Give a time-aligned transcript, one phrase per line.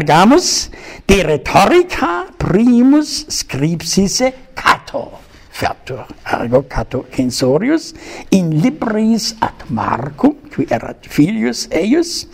[0.00, 0.70] Pergamus
[1.06, 5.20] de rhetorica primus scripsisse Cato.
[5.52, 7.92] Fertur ergo Cato censorius
[8.32, 12.24] in libris ad Marcum qui erat filius eius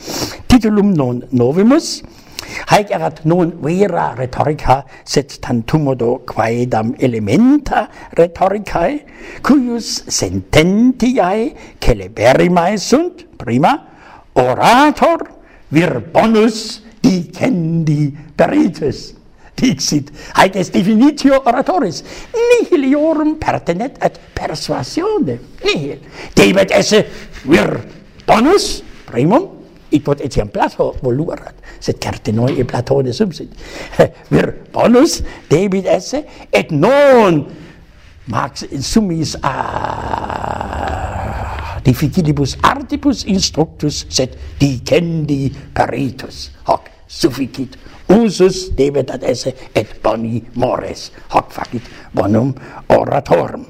[0.47, 2.05] titulum non novimus
[2.71, 9.03] Haec erat non vera rhetorica, sed tantumodo quaedam elementa rhetoricae,
[9.43, 11.51] cuius sententiae
[11.83, 13.75] celeberimae sunt, prima,
[14.39, 15.27] orator
[15.75, 19.15] vir bonus dicendi perites
[19.57, 22.03] dixit haec est definitio oratoris
[22.35, 26.03] nihil iorum pertinet et persuasione nihil
[26.37, 27.07] debet esse
[27.47, 27.79] vir
[28.27, 29.57] donus primum
[30.01, 33.53] quod etiam Plato voluerat, sed certe noi e Platone subsit.
[34.33, 37.45] Vir bonus debit esse, et non
[38.33, 39.55] max summis a
[41.87, 46.51] difficilibus artibus instructus, sed dicendi peritus.
[46.67, 47.77] Hoc sufficit.
[48.09, 51.11] Usus debet ad esse et boni mores.
[51.35, 51.83] Hoc facit
[52.15, 52.55] bonum
[52.89, 53.67] oratorum.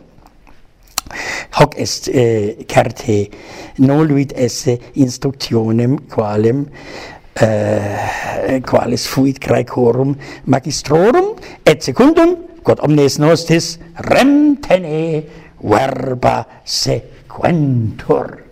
[1.57, 3.31] Hoc est eh, certe
[3.79, 6.67] noluit esse instructionem qualem
[7.41, 13.77] eh, qualis fuit graecorum magistrorum et secundum quod omnes nostis
[14.11, 15.23] rem tene
[15.63, 18.46] verba sequentur.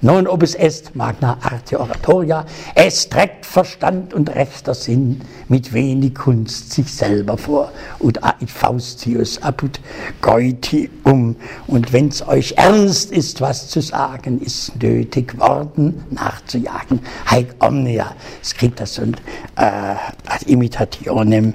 [0.00, 2.44] Non obis est magna arte oratoria
[2.74, 9.42] es trägt verstand und rechter sinn mit wenig kunst sich selber vor und ait faustius
[9.42, 9.80] apud
[10.20, 17.00] goitium und wenn's euch ernst ist was zu sagen ist nötig worden nachzujagen.
[17.26, 19.18] Haec omnia scriptas und
[19.56, 21.54] äh, ad imitationem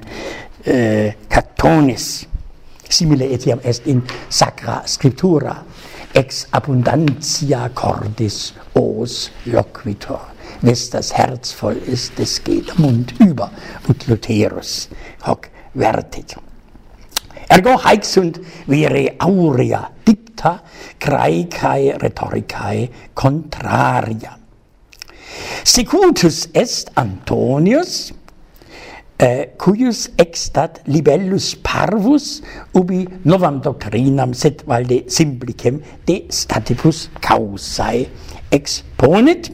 [0.64, 2.26] äh, catonis
[2.92, 5.56] simile etiam est in sacra scriptura
[6.14, 10.20] ex abundantia cordis os loquitur.
[10.62, 13.50] Wes das herz voll ist des geht der mund über
[13.88, 14.88] und Lutherus
[15.26, 16.36] hoc vertit.
[17.48, 20.60] Ergo haec sunt vere aurea dicta
[20.98, 24.38] craicae rhetoricae contraria.
[25.64, 28.12] Secutus est antonius
[29.22, 32.42] eh, cuius extat libellus parvus
[32.74, 38.08] ubi novam doctrinam sed valde simplicem de statibus causae.
[38.50, 39.52] Exponit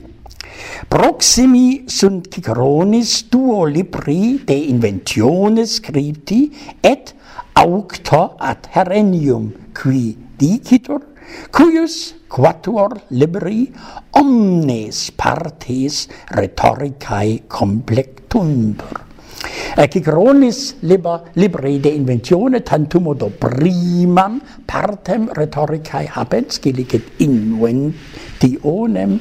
[0.88, 6.48] Proximi sunt Ciceronis duo libri de inventione scripti
[6.80, 7.12] et
[7.54, 11.04] auctor ad Herenium qui dicitur
[11.52, 13.68] cuius quatuor libri
[14.16, 19.07] omnes partes rhetoricae complectuntur.
[19.76, 29.20] Cicronis liber, libri de inventione tantum do primam partem rhetoricae habens, gilicet inventionem,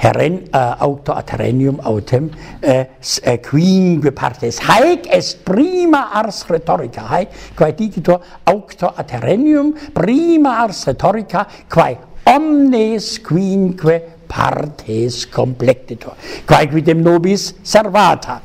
[0.00, 2.30] heren uh, auto aterenium autem
[2.64, 4.60] uh, uh, quinque partes.
[4.64, 11.98] Haec est prima ars rhetorica haec quae dicitur auto aterenium prima ars rhetorica quae
[12.32, 16.16] omnes quinque partes complectitur
[16.48, 18.40] quae quidem nobis servata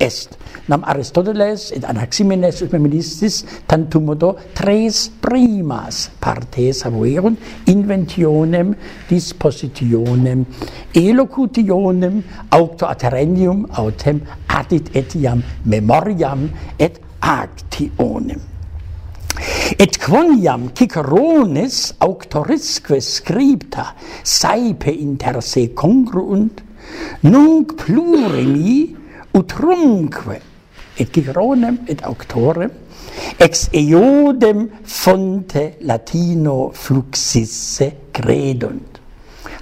[0.00, 0.36] est.
[0.68, 8.74] Nam Aristoteles et Anaximenes Eumenistis tantum modo tres primas partes habuerunt inventionem,
[9.08, 10.44] dispositionem,
[10.94, 18.40] elocutionem, aucto aterendium autem adit etiam memoriam et actionem.
[19.78, 26.62] Et quoniam Cicerones auctorisque scripta saepe inter se congruunt,
[27.22, 28.99] nunc plurimi
[29.34, 30.40] utrumque
[30.98, 32.70] et Gironem et auctorem
[33.40, 39.00] ex eodem fonte latino fluxisse credunt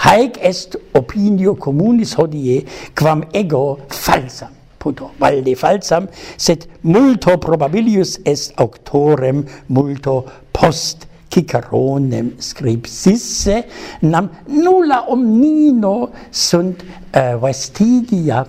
[0.04, 2.62] haec est opinio communis hodie
[2.94, 13.58] quam ego falsam puto valde falsam sed multo probabilius est auctorem multo post Ciceronem scripsisse
[14.02, 18.46] nam nulla omnino sunt uh, vestigia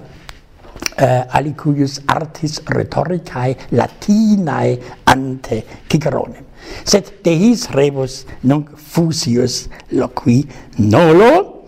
[1.00, 6.46] uh, alicuius artis rhetoricae latinae ante Ciceronem.
[6.84, 10.44] Sed de his rebus nunc fusius loqui
[10.78, 11.66] nolo,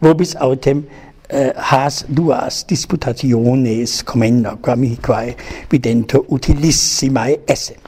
[0.00, 5.36] vobis autem uh, has duas disputationes commenda quamiquae
[5.70, 7.81] vidento utilissimae esse.